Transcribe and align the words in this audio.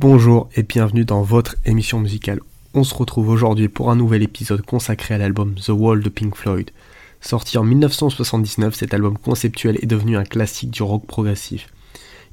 Bonjour 0.00 0.48
et 0.54 0.62
bienvenue 0.62 1.04
dans 1.04 1.22
votre 1.22 1.56
émission 1.64 1.98
musicale. 1.98 2.38
On 2.72 2.84
se 2.84 2.94
retrouve 2.94 3.30
aujourd'hui 3.30 3.68
pour 3.68 3.90
un 3.90 3.96
nouvel 3.96 4.22
épisode 4.22 4.62
consacré 4.62 5.16
à 5.16 5.18
l'album 5.18 5.56
The 5.56 5.70
Wall 5.70 6.04
de 6.04 6.08
Pink 6.08 6.36
Floyd. 6.36 6.70
Sorti 7.20 7.58
en 7.58 7.64
1979, 7.64 8.76
cet 8.76 8.94
album 8.94 9.18
conceptuel 9.18 9.76
est 9.82 9.86
devenu 9.86 10.16
un 10.16 10.22
classique 10.22 10.70
du 10.70 10.84
rock 10.84 11.04
progressif. 11.04 11.66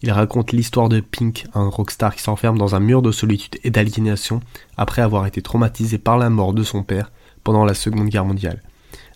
Il 0.04 0.12
raconte 0.12 0.52
l'histoire 0.52 0.89
de 0.89 1.00
Pink, 1.00 1.48
un 1.56 1.68
rockstar 1.68 2.16
qui 2.16 2.21
s'enferme 2.21 2.60
dans 2.60 2.75
un 2.75 2.80
mur 2.80 3.02
de 3.02 3.12
solitude 3.12 3.57
et 3.64 3.71
d'aliénation 3.71 4.42
après 4.78 5.02
avoir 5.02 5.25
été 5.25 5.42
traumatisé 5.42 5.97
par 5.97 6.20
la 6.20 6.29
mort 6.29 6.54
de 6.54 6.61
son 6.61 6.84
père 6.84 7.11
pendant 7.43 7.66
la 7.66 7.74
Seconde 7.74 8.10
Guerre 8.10 8.25
mondiale, 8.25 8.61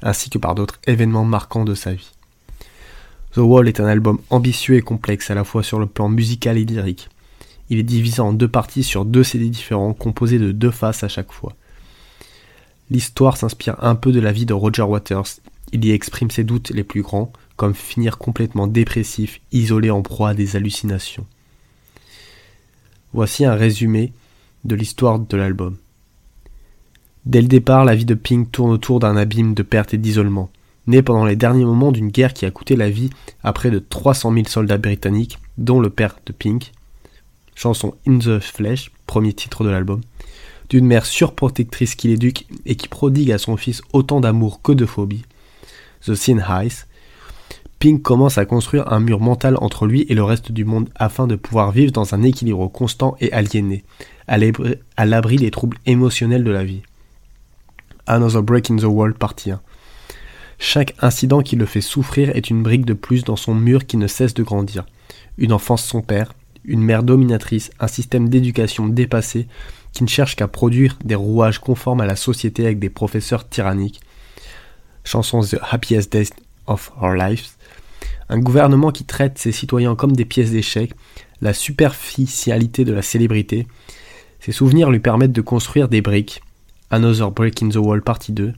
ainsi 0.02 0.32
que 0.32 0.40
par 0.40 0.56
d'autres 0.56 0.80
événements 0.88 1.24
marquants 1.24 1.66
de 1.66 1.76
sa 1.76 1.94
vie. 1.94 2.14
The 3.34 3.42
Wall 3.42 3.68
est 3.68 3.80
un 3.80 3.86
album 3.86 4.18
ambitieux 4.32 4.74
et 4.74 4.82
complexe 4.82 5.30
à 5.30 5.36
la 5.36 5.44
fois 5.44 5.62
sur 5.62 5.78
le 5.78 5.86
plan 5.86 6.10
musical 6.10 6.58
et 6.58 6.66
lyrique. 6.66 7.10
Il 7.70 7.78
est 7.78 7.84
divisé 7.84 8.22
en 8.22 8.34
deux 8.34 8.48
parties 8.48 8.84
sur 8.84 9.06
deux 9.06 9.24
CD 9.24 9.50
différents, 9.50 9.94
composés 9.94 10.40
de 10.40 10.52
deux 10.52 10.72
faces 10.72 11.04
à 11.04 11.08
chaque 11.08 11.32
fois. 11.32 11.56
L'histoire 12.90 13.38
s'inspire 13.38 13.84
un 13.84 13.96
peu 13.96 14.12
de 14.12 14.20
la 14.20 14.32
vie 14.32 14.48
de 14.48 14.54
Roger 14.54 14.82
Waters. 14.82 15.28
Il 15.72 15.86
y 15.86 15.92
exprime 15.92 16.32
ses 16.32 16.44
doutes 16.44 16.72
les 16.72 16.84
plus 16.84 17.04
grands, 17.04 17.32
comme 17.56 17.76
finir 17.76 18.18
complètement 18.18 18.66
dépressif, 18.66 19.40
isolé 19.52 19.92
en 19.92 20.02
proie 20.02 20.30
à 20.30 20.34
des 20.34 20.56
hallucinations. 20.56 21.28
Voici 23.14 23.46
un 23.46 23.54
résumé 23.54 24.14
de 24.66 24.76
l'histoire 24.76 25.20
de 25.20 25.38
l'album. 25.38 25.78
Dès 27.26 27.42
le 27.42 27.48
départ, 27.48 27.86
la 27.86 27.96
vie 27.96 28.06
de 28.06 28.16
Pink 28.16 28.52
tourne 28.52 28.72
autour 28.72 29.00
d'un 29.00 29.16
abîme 29.16 29.54
de 29.54 29.62
perte 29.62 29.94
et 29.94 29.98
d'isolement. 29.98 30.50
Né 30.88 31.04
pendant 31.04 31.26
les 31.26 31.36
derniers 31.36 31.66
moments 31.66 31.92
d'une 31.92 32.10
guerre 32.10 32.34
qui 32.34 32.46
a 32.46 32.52
coûté 32.52 32.76
la 32.76 32.90
vie 32.90 33.12
à 33.44 33.54
près 33.54 33.70
de 33.70 33.78
300 33.78 34.34
000 34.34 34.48
soldats 34.48 34.80
britanniques, 34.80 35.38
dont 35.60 35.80
le 35.80 35.92
père 35.92 36.18
de 36.26 36.34
Pink, 36.34 36.72
chanson 37.60 37.94
In 38.08 38.20
the 38.20 38.40
Flesh, 38.40 38.92
premier 39.06 39.34
titre 39.34 39.64
de 39.64 39.70
l'album, 39.70 40.02
d'une 40.70 40.86
mère 40.86 41.06
surprotectrice 41.06 41.96
qui 41.96 42.08
l'éduque 42.08 42.48
et 42.66 42.76
qui 42.76 42.88
prodigue 42.88 43.32
à 43.32 43.38
son 43.38 43.58
fils 43.58 43.82
autant 43.92 44.22
d'amour 44.22 44.62
que 44.62 44.72
de 44.72 44.86
phobie, 44.86 45.26
The 46.06 46.16
Sin 46.16 46.40
Highs, 46.40 46.86
Pink 47.80 48.02
commence 48.02 48.38
à 48.38 48.46
construire 48.46 48.92
un 48.92 49.00
mur 49.00 49.20
mental 49.20 49.58
entre 49.60 49.88
lui 49.88 50.06
et 50.10 50.16
le 50.16 50.24
reste 50.24 50.52
du 50.52 50.66
monde 50.66 50.90
afin 50.96 51.28
de 51.28 51.36
pouvoir 51.36 51.72
vivre 51.72 51.92
dans 51.92 52.14
un 52.14 52.24
équilibre 52.24 52.68
constant 52.68 53.16
et 53.20 53.32
aliéné, 53.32 53.84
à 54.28 55.06
l'abri 55.06 55.36
des 55.38 55.52
troubles 55.52 55.78
émotionnels 55.86 56.44
de 56.44 56.52
la 56.52 56.64
vie. 56.64 56.82
Another 58.06 58.44
Break 58.44 58.70
in 58.72 58.78
the 58.78 58.84
Wall, 58.84 59.14
partie 59.14 59.52
1. 59.52 59.62
Chaque 60.60 60.94
incident 61.00 61.42
qui 61.42 61.56
le 61.56 61.66
fait 61.66 61.82
souffrir 61.82 62.36
est 62.36 62.50
une 62.50 62.64
brique 62.64 62.86
de 62.86 62.94
plus 62.94 63.24
dans 63.24 63.38
son 63.38 63.56
mur 63.56 63.86
qui 63.86 63.98
ne 63.98 64.08
cesse 64.08 64.34
de 64.34 64.44
grandir. 64.44 64.86
Une 65.38 65.54
enfance 65.54 65.84
sans 65.86 66.02
père, 66.02 66.34
une 66.66 66.82
mère 66.82 67.04
dominatrice, 67.04 67.72
un 67.80 67.88
système 67.88 68.30
d'éducation 68.30 68.88
dépassé 68.88 69.48
qui 69.94 70.04
ne 70.04 70.10
cherche 70.10 70.36
qu'à 70.36 70.48
produire 70.48 70.98
des 71.04 71.16
rouages 71.16 71.60
conformes 71.60 72.02
à 72.02 72.06
la 72.06 72.16
société 72.16 72.66
avec 72.66 72.80
des 72.80 72.90
professeurs 72.90 73.48
tyranniques. 73.48 74.02
Chanson 75.04 75.42
The 75.42 75.58
Happiest 75.72 76.12
Days 76.12 76.30
of 76.68 76.92
Our 77.02 77.16
Lives. 77.16 77.56
Un 78.30 78.40
gouvernement 78.40 78.92
qui 78.92 79.06
traite 79.06 79.40
ses 79.40 79.52
citoyens 79.52 79.96
comme 79.96 80.12
des 80.12 80.26
pièces 80.26 80.52
d'échecs, 80.52 80.94
la 81.42 81.54
superficialité 81.54 82.86
de 82.86 82.94
la 82.94 83.02
célébrité. 83.02 83.68
Ses 84.40 84.52
souvenirs 84.52 84.92
lui 84.92 85.00
permettent 85.00 85.32
de 85.32 85.42
construire 85.42 85.88
des 85.88 86.02
briques. 86.02 86.42
Another 86.92 87.32
Break 87.32 87.64
in 87.64 87.70
the 87.70 87.78
Wall 87.78 88.02
partie 88.02 88.32
2. 88.32 88.54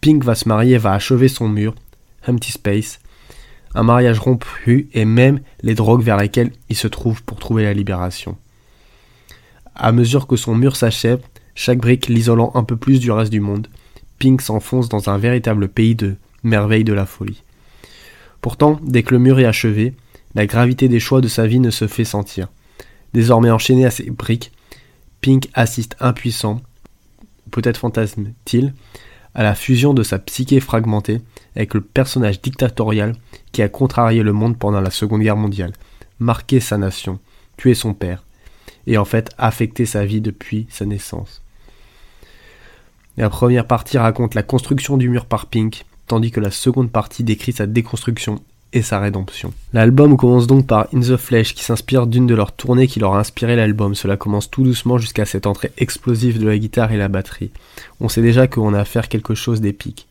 Pink 0.00 0.24
va 0.24 0.34
se 0.34 0.48
marier 0.48 0.74
et 0.74 0.78
va 0.78 0.92
achever 0.92 1.28
son 1.28 1.48
mur. 1.48 1.74
Empty 2.26 2.52
Space 2.52 3.00
un 3.74 3.82
mariage 3.82 4.18
rompu 4.18 4.88
et 4.92 5.04
même 5.04 5.40
les 5.62 5.74
drogues 5.74 6.02
vers 6.02 6.16
lesquelles 6.16 6.52
il 6.68 6.76
se 6.76 6.88
trouve 6.88 7.22
pour 7.22 7.38
trouver 7.38 7.64
la 7.64 7.74
libération. 7.74 8.36
À 9.74 9.92
mesure 9.92 10.26
que 10.26 10.36
son 10.36 10.54
mur 10.54 10.76
s'achève, 10.76 11.20
chaque 11.54 11.78
brique 11.78 12.08
l'isolant 12.08 12.52
un 12.54 12.64
peu 12.64 12.76
plus 12.76 13.00
du 13.00 13.10
reste 13.10 13.32
du 13.32 13.40
monde, 13.40 13.68
Pink 14.18 14.42
s'enfonce 14.42 14.88
dans 14.88 15.08
un 15.08 15.18
véritable 15.18 15.68
pays 15.68 15.94
de 15.94 16.16
merveilles 16.42 16.84
de 16.84 16.92
la 16.92 17.06
folie. 17.06 17.42
Pourtant, 18.40 18.80
dès 18.82 19.02
que 19.02 19.14
le 19.14 19.20
mur 19.20 19.38
est 19.38 19.44
achevé, 19.44 19.94
la 20.34 20.46
gravité 20.46 20.88
des 20.88 21.00
choix 21.00 21.20
de 21.20 21.28
sa 21.28 21.46
vie 21.46 21.60
ne 21.60 21.70
se 21.70 21.86
fait 21.86 22.04
sentir. 22.04 22.48
Désormais 23.14 23.50
enchaîné 23.50 23.86
à 23.86 23.90
ses 23.90 24.10
briques, 24.10 24.52
Pink 25.20 25.48
assiste 25.54 25.96
impuissant, 26.00 26.60
peut-être 27.50 27.78
fantasme-t-il, 27.78 28.74
à 29.34 29.42
la 29.42 29.54
fusion 29.54 29.94
de 29.94 30.02
sa 30.02 30.18
psyché 30.18 30.60
fragmentée 30.60 31.20
avec 31.54 31.74
le 31.74 31.80
personnage 31.80 32.40
dictatorial 32.40 33.14
qui 33.52 33.62
a 33.62 33.68
contrarié 33.68 34.22
le 34.22 34.32
monde 34.32 34.58
pendant 34.58 34.80
la 34.80 34.90
Seconde 34.90 35.22
Guerre 35.22 35.36
mondiale, 35.36 35.72
marqué 36.18 36.60
sa 36.60 36.78
nation, 36.78 37.18
tué 37.56 37.74
son 37.74 37.94
père, 37.94 38.24
et 38.86 38.98
en 38.98 39.04
fait 39.04 39.30
affecté 39.38 39.86
sa 39.86 40.04
vie 40.04 40.20
depuis 40.20 40.66
sa 40.70 40.84
naissance. 40.86 41.42
La 43.16 43.30
première 43.30 43.66
partie 43.66 43.98
raconte 43.98 44.34
la 44.34 44.42
construction 44.42 44.96
du 44.96 45.08
mur 45.08 45.26
par 45.26 45.46
Pink, 45.46 45.84
tandis 46.06 46.30
que 46.30 46.40
la 46.40 46.50
seconde 46.50 46.90
partie 46.90 47.24
décrit 47.24 47.52
sa 47.52 47.66
déconstruction 47.66 48.42
et 48.72 48.82
sa 48.82 49.00
rédemption. 49.00 49.52
L'album 49.72 50.16
commence 50.16 50.46
donc 50.46 50.66
par 50.66 50.88
In 50.94 51.00
the 51.00 51.16
Flesh 51.16 51.54
qui 51.54 51.64
s'inspire 51.64 52.06
d'une 52.06 52.26
de 52.26 52.34
leurs 52.34 52.52
tournées 52.52 52.86
qui 52.86 53.00
leur 53.00 53.14
a 53.14 53.20
inspiré 53.20 53.56
l'album. 53.56 53.94
Cela 53.94 54.16
commence 54.16 54.50
tout 54.50 54.62
doucement 54.62 54.98
jusqu'à 54.98 55.24
cette 55.24 55.46
entrée 55.46 55.72
explosive 55.78 56.38
de 56.38 56.46
la 56.46 56.58
guitare 56.58 56.92
et 56.92 56.96
la 56.96 57.08
batterie. 57.08 57.50
On 58.00 58.08
sait 58.08 58.22
déjà 58.22 58.46
qu'on 58.46 58.74
a 58.74 58.80
à 58.80 58.84
faire 58.84 59.08
quelque 59.08 59.34
chose 59.34 59.60
d'épique. 59.60 60.06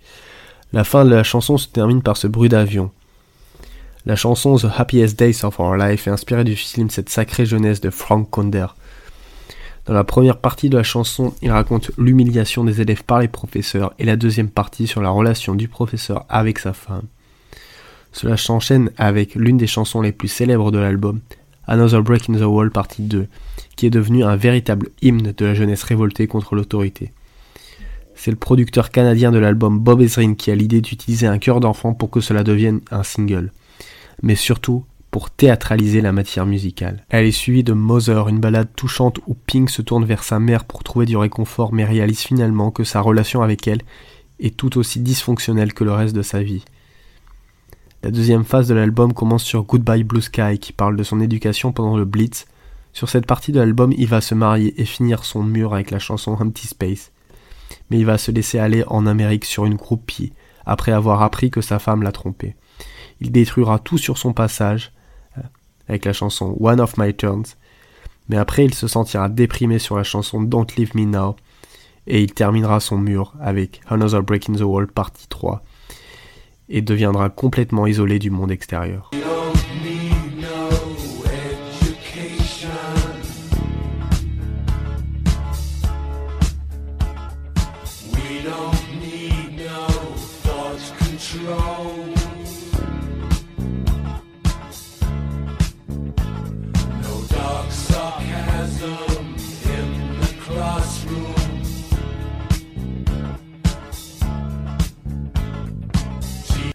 La 0.74 0.84
fin 0.84 1.06
de 1.06 1.10
la 1.10 1.24
chanson 1.24 1.58
se 1.58 1.68
termine 1.68 2.02
par 2.02 2.18
ce 2.18 2.28
bruit 2.28 2.50
d'avion. 2.50 2.92
La 4.06 4.16
chanson 4.16 4.56
The 4.58 4.68
Happiest 4.78 5.20
Days 5.20 5.44
of 5.44 5.60
Our 5.60 5.76
Life 5.76 6.08
est 6.08 6.12
inspirée 6.12 6.44
du 6.44 6.56
film 6.56 6.90
Cette 6.90 7.10
sacrée 7.10 7.46
jeunesse 7.46 7.82
de 7.82 7.90
Frank 7.90 8.30
Conder. 8.30 8.68
Dans 9.86 9.94
la 9.94 10.04
première 10.04 10.38
partie 10.38 10.70
de 10.70 10.78
la 10.78 10.84
chanson, 10.84 11.34
il 11.42 11.52
raconte 11.52 11.92
l'humiliation 11.98 12.66
des 12.66 12.82
élèves 12.82 13.04
par 13.06 13.20
les 13.20 13.30
professeurs 13.30 13.94
et 14.00 14.06
la 14.06 14.18
deuxième 14.18 14.50
partie 14.50 14.88
sur 14.88 15.02
la 15.02 15.10
relation 15.10 15.56
du 15.56 15.70
professeur 15.70 16.26
avec 16.28 16.60
sa 16.60 16.74
femme. 16.74 17.04
Cela 18.18 18.36
s'enchaîne 18.36 18.90
avec 18.98 19.36
l'une 19.36 19.58
des 19.58 19.68
chansons 19.68 20.02
les 20.02 20.12
plus 20.12 20.28
célèbres 20.28 20.72
de 20.72 20.80
l'album, 20.80 21.20
Another 21.68 22.02
Break 22.02 22.32
in 22.32 22.34
the 22.34 22.42
Wall 22.42 22.72
partie 22.72 23.04
2, 23.04 23.28
qui 23.76 23.86
est 23.86 23.92
devenu 23.92 24.24
un 24.24 24.36
véritable 24.36 24.90
hymne 25.04 25.36
de 25.38 25.46
la 25.46 25.54
jeunesse 25.54 25.84
révoltée 25.84 26.26
contre 26.26 26.56
l'autorité. 26.56 27.12
C'est 28.16 28.32
le 28.32 28.38
producteur 28.38 28.90
canadien 28.90 29.32
de 29.32 29.38
l'album 29.38 29.78
Bob 29.78 30.02
Ezrin 30.02 30.34
qui 30.34 30.50
a 30.50 30.56
l'idée 30.56 30.82
d'utiliser 30.82 31.28
un 31.28 31.38
cœur 31.38 31.60
d'enfant 31.60 31.94
pour 31.94 32.10
que 32.10 32.20
cela 32.20 32.44
devienne 32.44 32.82
un 32.90 33.04
single, 33.04 33.52
mais 34.24 34.34
surtout 34.34 34.84
pour 35.12 35.30
théâtraliser 35.30 36.02
la 36.02 36.12
matière 36.12 36.48
musicale. 36.48 37.06
Elle 37.10 37.28
est 37.28 37.32
suivie 37.32 37.64
de 37.64 37.74
Mother, 37.74 38.30
une 38.30 38.40
balade 38.40 38.70
touchante 38.76 39.20
où 39.28 39.36
Pink 39.36 39.70
se 39.70 39.84
tourne 39.84 40.06
vers 40.06 40.24
sa 40.24 40.40
mère 40.40 40.66
pour 40.66 40.84
trouver 40.84 41.06
du 41.06 41.18
réconfort 41.18 41.72
mais 41.72 41.86
réalise 41.86 42.22
finalement 42.22 42.72
que 42.72 42.84
sa 42.84 43.00
relation 43.00 43.44
avec 43.44 43.68
elle 43.68 43.84
est 44.40 44.58
tout 44.58 44.80
aussi 44.80 45.02
dysfonctionnelle 45.02 45.76
que 45.76 45.84
le 45.84 45.94
reste 45.94 46.16
de 46.16 46.24
sa 46.24 46.42
vie. 46.42 46.64
La 48.08 48.12
deuxième 48.12 48.46
phase 48.46 48.70
de 48.70 48.74
l'album 48.74 49.12
commence 49.12 49.44
sur 49.44 49.64
Goodbye 49.64 50.06
Blue 50.06 50.22
Sky 50.22 50.60
qui 50.60 50.72
parle 50.72 50.96
de 50.96 51.04
son 51.04 51.20
éducation 51.20 51.74
pendant 51.74 51.98
le 51.98 52.06
Blitz. 52.06 52.48
Sur 52.94 53.10
cette 53.10 53.26
partie 53.26 53.52
de 53.52 53.60
l'album, 53.60 53.94
il 53.98 54.08
va 54.08 54.22
se 54.22 54.34
marier 54.34 54.82
et 54.82 54.86
finir 54.86 55.26
son 55.26 55.44
mur 55.44 55.74
avec 55.74 55.92
la 55.92 56.00
chanson 56.00 56.32
Empty 56.40 56.68
Space. 56.68 57.12
Mais 57.90 58.00
il 58.00 58.06
va 58.06 58.18
se 58.18 58.32
laisser 58.32 58.60
aller 58.60 58.86
en 58.88 59.08
Amérique 59.08 59.44
sur 59.44 59.66
une 59.66 59.76
groupie 59.76 60.32
après 60.66 60.94
avoir 60.94 61.22
appris 61.22 61.52
que 61.52 61.60
sa 61.60 61.80
femme 61.80 62.02
l'a 62.02 62.14
trompé. 62.14 62.56
Il 63.20 63.30
détruira 63.34 63.78
tout 63.78 63.98
sur 63.98 64.18
son 64.18 64.32
passage 64.32 64.94
euh, 65.38 65.42
avec 65.90 66.06
la 66.06 66.14
chanson 66.14 66.56
One 66.62 66.80
of 66.80 66.98
My 66.98 67.14
Turns. 67.14 67.58
Mais 68.30 68.38
après, 68.38 68.64
il 68.64 68.74
se 68.74 68.88
sentira 68.88 69.28
déprimé 69.28 69.80
sur 69.80 69.98
la 69.98 70.04
chanson 70.04 70.42
Don't 70.42 70.68
Leave 70.78 70.96
Me 70.96 71.04
Now 71.04 71.36
et 72.08 72.24
il 72.24 72.34
terminera 72.34 72.80
son 72.80 73.00
mur 73.00 73.34
avec 73.42 73.82
Another 73.90 74.24
Break 74.24 74.50
in 74.50 74.54
the 74.54 74.62
Wall 74.62 74.88
partie 74.88 75.28
3 75.28 75.62
et 76.70 76.82
deviendra 76.82 77.30
complètement 77.30 77.88
isolé 77.88 78.20
du 78.20 78.30
monde 78.30 78.52
extérieur. 78.52 79.12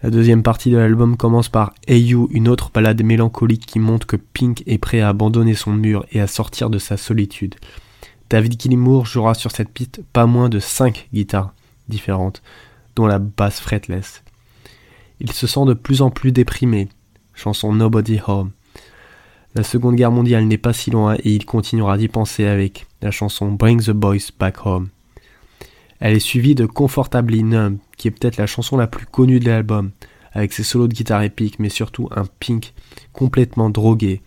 La 0.03 0.09
deuxième 0.09 0.43
partie 0.43 0.69
de 0.69 0.75
l'album 0.75 1.15
commence 1.15 1.47
par 1.47 1.73
You, 1.87 2.27
une 2.33 2.49
autre 2.49 2.71
balade 2.73 3.01
mélancolique 3.01 3.65
qui 3.65 3.79
montre 3.79 4.05
que 4.05 4.17
Pink 4.17 4.61
est 4.67 4.77
prêt 4.77 4.99
à 4.99 5.07
abandonner 5.07 5.55
son 5.55 5.71
mur 5.71 6.05
et 6.11 6.19
à 6.19 6.27
sortir 6.27 6.69
de 6.69 6.77
sa 6.77 6.97
solitude. 6.97 7.55
David 8.29 8.61
Gilmour 8.61 9.05
jouera 9.05 9.33
sur 9.33 9.51
cette 9.51 9.69
piste 9.69 10.01
pas 10.11 10.25
moins 10.25 10.49
de 10.49 10.59
5 10.59 11.07
guitares 11.13 11.53
différentes, 11.87 12.43
dont 12.97 13.07
la 13.07 13.17
basse 13.17 13.61
fretless. 13.61 14.23
Il 15.21 15.31
se 15.31 15.47
sent 15.47 15.63
de 15.67 15.73
plus 15.73 16.01
en 16.01 16.09
plus 16.09 16.33
déprimé. 16.33 16.89
Chanson 17.33 17.73
Nobody 17.73 18.19
Home. 18.27 18.51
La 19.55 19.63
Seconde 19.63 19.95
Guerre 19.95 20.11
mondiale 20.11 20.43
n'est 20.47 20.57
pas 20.57 20.73
si 20.73 20.91
loin 20.91 21.15
et 21.15 21.31
il 21.33 21.45
continuera 21.45 21.97
d'y 21.97 22.09
penser 22.09 22.43
avec 22.43 22.87
la 23.01 23.11
chanson 23.11 23.53
Bring 23.53 23.81
the 23.81 23.91
Boys 23.91 24.31
Back 24.37 24.65
Home. 24.65 24.89
Elle 26.01 26.17
est 26.17 26.19
suivie 26.19 26.55
de 26.55 26.65
Comfortably 26.65 27.43
Numb, 27.43 27.77
qui 27.97 28.07
est 28.07 28.11
peut-être 28.11 28.37
la 28.37 28.47
chanson 28.47 28.77
la 28.77 28.87
plus 28.87 29.05
connue 29.05 29.39
de 29.39 29.49
l'album, 29.49 29.91
avec 30.31 30.53
ses 30.53 30.63
solos 30.63 30.87
de 30.87 30.93
guitare 30.93 31.23
épiques, 31.23 31.59
mais 31.59 31.69
surtout 31.69 32.09
un 32.15 32.25
Pink 32.39 32.73
complètement 33.11 33.69
drogué, 33.69 34.21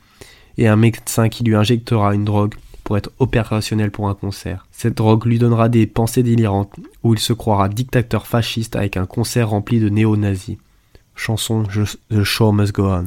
et 0.59 0.69
un 0.69 0.77
médecin 0.77 1.29
qui 1.29 1.45
lui 1.45 1.55
injectera 1.55 2.15
une 2.15 2.25
drogue 2.25 2.55
pour 2.85 2.97
être 2.97 3.11
opérationnel 3.19 3.91
pour 3.91 4.09
un 4.09 4.15
concert. 4.15 4.67
Cette 4.71 4.97
drogue 4.97 5.27
lui 5.27 5.39
donnera 5.39 5.69
des 5.69 5.87
pensées 5.87 6.23
délirantes, 6.23 6.73
où 7.03 7.15
il 7.15 7.19
se 7.19 7.33
croira 7.33 7.69
dictateur 7.69 8.27
fasciste 8.27 8.77
avec 8.77 8.97
un 8.97 9.07
concert 9.07 9.51
rempli 9.51 9.81
de 9.81 9.89
néo-nazis. 9.89 10.59
Chanson 11.17 11.65
The 12.11 12.23
Show 12.23 12.53
Must 12.53 12.73
Go 12.73 12.89
On. 12.89 13.07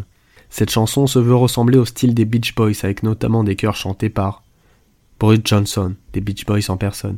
Cette 0.49 0.71
chanson 0.71 1.07
se 1.07 1.19
veut 1.19 1.35
ressembler 1.35 1.77
au 1.77 1.85
style 1.85 2.13
des 2.13 2.25
Beach 2.25 2.55
Boys, 2.55 2.73
avec 2.83 3.03
notamment 3.03 3.43
des 3.43 3.55
chœurs 3.55 3.75
chantés 3.75 4.09
par 4.09 4.43
Boris 5.19 5.41
Johnson, 5.45 5.95
des 6.13 6.21
Beach 6.21 6.45
Boys 6.45 6.69
en 6.69 6.77
personne, 6.77 7.17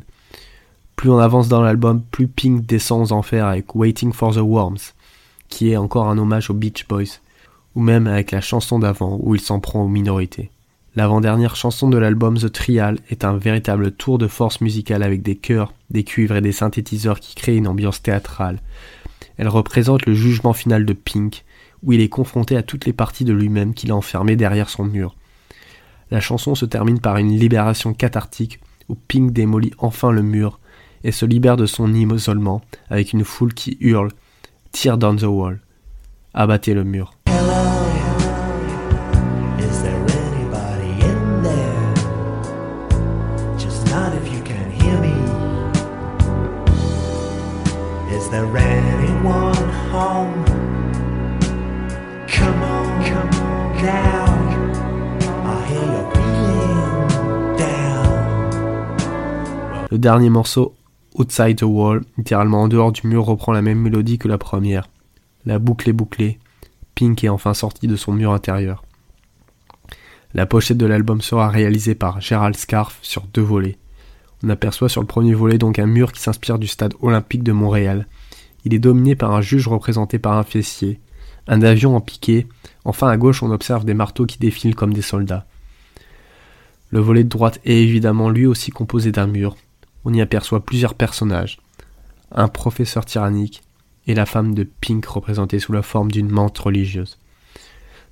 plus 1.02 1.10
on 1.10 1.18
avance 1.18 1.48
dans 1.48 1.62
l'album, 1.62 2.00
plus 2.00 2.28
Pink 2.28 2.64
descend 2.64 3.02
aux 3.02 3.12
enfers 3.12 3.46
avec 3.46 3.74
Waiting 3.74 4.12
for 4.12 4.32
the 4.32 4.38
Worms, 4.38 4.92
qui 5.48 5.72
est 5.72 5.76
encore 5.76 6.06
un 6.06 6.16
hommage 6.16 6.48
aux 6.48 6.54
Beach 6.54 6.86
Boys, 6.86 7.18
ou 7.74 7.80
même 7.80 8.06
avec 8.06 8.30
la 8.30 8.40
chanson 8.40 8.78
d'avant 8.78 9.18
où 9.20 9.34
il 9.34 9.40
s'en 9.40 9.58
prend 9.58 9.82
aux 9.82 9.88
minorités. 9.88 10.52
L'avant-dernière 10.94 11.56
chanson 11.56 11.90
de 11.90 11.98
l'album 11.98 12.38
The 12.38 12.52
Trial 12.52 13.00
est 13.10 13.24
un 13.24 13.36
véritable 13.36 13.90
tour 13.90 14.16
de 14.16 14.28
force 14.28 14.60
musicale 14.60 15.02
avec 15.02 15.22
des 15.22 15.34
chœurs, 15.34 15.74
des 15.90 16.04
cuivres 16.04 16.36
et 16.36 16.40
des 16.40 16.52
synthétiseurs 16.52 17.18
qui 17.18 17.34
créent 17.34 17.56
une 17.56 17.66
ambiance 17.66 18.00
théâtrale. 18.00 18.60
Elle 19.38 19.48
représente 19.48 20.06
le 20.06 20.14
jugement 20.14 20.52
final 20.52 20.86
de 20.86 20.92
Pink, 20.92 21.44
où 21.82 21.92
il 21.92 22.00
est 22.00 22.08
confronté 22.08 22.56
à 22.56 22.62
toutes 22.62 22.86
les 22.86 22.92
parties 22.92 23.24
de 23.24 23.32
lui-même 23.32 23.74
qu'il 23.74 23.90
a 23.90 23.96
enfermées 23.96 24.36
derrière 24.36 24.70
son 24.70 24.84
mur. 24.84 25.16
La 26.12 26.20
chanson 26.20 26.54
se 26.54 26.64
termine 26.64 27.00
par 27.00 27.16
une 27.16 27.36
libération 27.36 27.92
cathartique 27.92 28.60
où 28.88 28.94
Pink 28.94 29.32
démolit 29.32 29.72
enfin 29.78 30.12
le 30.12 30.22
mur 30.22 30.60
et 31.04 31.12
se 31.12 31.26
libère 31.26 31.56
de 31.56 31.66
son 31.66 31.92
isolement 31.94 32.62
avec 32.90 33.12
une 33.12 33.24
foule 33.24 33.54
qui 33.54 33.76
hurle 33.80 34.10
Tear 34.72 34.96
down 34.96 35.16
the 35.16 35.24
wall. 35.24 35.60
Abattez 36.34 36.74
le 36.74 36.84
mur. 36.84 37.12
Le 59.90 59.98
dernier 59.98 60.30
morceau 60.30 60.74
Outside 61.14 61.56
the 61.56 61.62
Wall, 61.62 62.02
littéralement 62.16 62.62
en 62.62 62.68
dehors 62.68 62.92
du 62.92 63.06
mur, 63.06 63.24
reprend 63.24 63.52
la 63.52 63.62
même 63.62 63.78
mélodie 63.78 64.18
que 64.18 64.28
la 64.28 64.38
première. 64.38 64.88
La 65.44 65.58
boucle 65.58 65.90
est 65.90 65.94
bouclée. 65.94 66.38
Pink 66.94 67.22
est 67.24 67.28
enfin 67.28 67.54
sorti 67.54 67.86
de 67.86 67.96
son 67.96 68.12
mur 68.12 68.32
intérieur. 68.32 68.84
La 70.34 70.46
pochette 70.46 70.78
de 70.78 70.86
l'album 70.86 71.20
sera 71.20 71.48
réalisée 71.48 71.94
par 71.94 72.20
Gerald 72.20 72.56
Scarf 72.56 72.98
sur 73.02 73.22
deux 73.34 73.42
volets. 73.42 73.76
On 74.42 74.48
aperçoit 74.48 74.88
sur 74.88 75.02
le 75.02 75.06
premier 75.06 75.34
volet 75.34 75.58
donc 75.58 75.78
un 75.78 75.86
mur 75.86 76.12
qui 76.12 76.20
s'inspire 76.20 76.58
du 76.58 76.66
stade 76.66 76.94
olympique 77.00 77.42
de 77.42 77.52
Montréal. 77.52 78.06
Il 78.64 78.72
est 78.72 78.78
dominé 78.78 79.14
par 79.14 79.32
un 79.32 79.42
juge 79.42 79.68
représenté 79.68 80.18
par 80.18 80.38
un 80.38 80.42
fessier, 80.42 81.00
un 81.46 81.62
avion 81.62 81.94
en 81.96 82.00
piqué, 82.00 82.46
enfin 82.84 83.08
à 83.08 83.16
gauche 83.16 83.42
on 83.42 83.50
observe 83.50 83.84
des 83.84 83.94
marteaux 83.94 84.26
qui 84.26 84.38
défilent 84.38 84.74
comme 84.74 84.94
des 84.94 85.02
soldats. 85.02 85.46
Le 86.90 87.00
volet 87.00 87.24
de 87.24 87.28
droite 87.28 87.60
est 87.64 87.82
évidemment 87.82 88.30
lui 88.30 88.46
aussi 88.46 88.70
composé 88.70 89.12
d'un 89.12 89.26
mur, 89.26 89.56
on 90.04 90.12
y 90.12 90.20
aperçoit 90.20 90.64
plusieurs 90.64 90.94
personnages. 90.94 91.58
Un 92.32 92.48
professeur 92.48 93.04
tyrannique 93.04 93.62
et 94.06 94.14
la 94.14 94.26
femme 94.26 94.54
de 94.54 94.64
Pink 94.64 95.04
représentée 95.06 95.58
sous 95.58 95.72
la 95.72 95.82
forme 95.82 96.10
d'une 96.10 96.30
menthe 96.30 96.58
religieuse. 96.58 97.18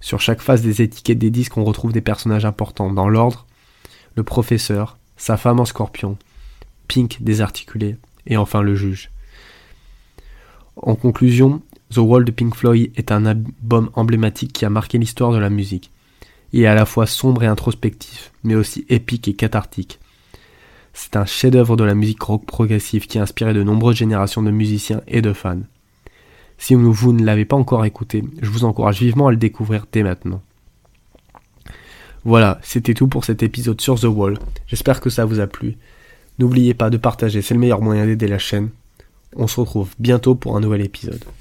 Sur 0.01 0.21
chaque 0.21 0.41
face 0.41 0.63
des 0.63 0.83
étiquettes 0.83 1.19
des 1.19 1.31
disques, 1.31 1.57
on 1.57 1.65
retrouve 1.65 1.93
des 1.93 2.01
personnages 2.01 2.47
importants. 2.47 2.93
Dans 2.93 3.09
l'ordre, 3.09 3.47
le 4.15 4.23
professeur, 4.23 4.97
sa 5.17 5.37
femme 5.37 5.61
en 5.61 5.65
scorpion, 5.65 6.17
Pink 6.89 7.19
désarticulé, 7.21 7.97
et 8.27 8.37
enfin 8.37 8.63
le 8.63 8.75
juge. 8.75 9.11
En 10.77 10.95
conclusion, 10.95 11.63
The 11.93 11.99
Wall 11.99 12.25
de 12.25 12.31
Pink 12.31 12.55
Floyd 12.55 12.93
est 12.97 13.13
un 13.13 13.27
album 13.27 13.91
emblématique 13.95 14.53
qui 14.53 14.65
a 14.65 14.71
marqué 14.71 14.97
l'histoire 14.97 15.33
de 15.33 15.39
la 15.39 15.51
musique. 15.51 15.91
Il 16.53 16.63
est 16.63 16.67
à 16.67 16.75
la 16.75 16.87
fois 16.87 17.07
sombre 17.07 17.43
et 17.43 17.47
introspectif, 17.47 18.33
mais 18.43 18.55
aussi 18.55 18.87
épique 18.89 19.29
et 19.29 19.35
cathartique. 19.35 20.01
C'est 20.93 21.17
un 21.17 21.25
chef-d'œuvre 21.25 21.77
de 21.77 21.85
la 21.85 21.95
musique 21.95 22.23
rock 22.23 22.45
progressive 22.45 23.07
qui 23.07 23.19
a 23.19 23.23
inspiré 23.23 23.55
de 23.55 23.63
nombreuses 23.63 23.97
générations 23.97 24.43
de 24.43 24.51
musiciens 24.51 25.03
et 25.07 25.23
de 25.23 25.33
fans. 25.33 25.63
Si 26.59 26.75
vous 26.75 27.13
ne 27.13 27.25
l'avez 27.25 27.45
pas 27.45 27.57
encore 27.57 27.85
écouté, 27.85 28.23
je 28.43 28.51
vous 28.51 28.65
encourage 28.65 29.01
vivement 29.01 29.29
à 29.29 29.31
le 29.31 29.37
découvrir 29.37 29.87
dès 29.91 30.03
maintenant. 30.03 30.43
Voilà, 32.25 32.59
c'était 32.63 32.93
tout 32.93 33.09
pour 33.09 33.25
cet 33.25 33.43
épisode 33.43 33.81
sur 33.81 33.99
The 33.99 34.05
Wall. 34.05 34.39
J'espère 34.67 35.01
que 35.01 35.09
ça 35.09 35.25
vous 35.25 35.41
a 35.41 35.47
plu. 35.47 35.79
N'oubliez 36.39 36.75
pas 36.75 36.91
de 36.91 36.99
partager, 36.99 37.41
c'est 37.41 37.55
le 37.55 37.61
meilleur 37.61 37.81
moyen 37.81 38.05
d'aider 38.05 38.29
la 38.29 38.39
chaîne. 38.39 38.69
On 39.37 39.47
se 39.47 39.59
retrouve 39.59 39.91
bientôt 39.99 40.35
pour 40.35 40.57
un 40.57 40.61
nouvel 40.61 40.83
épisode. 40.83 41.25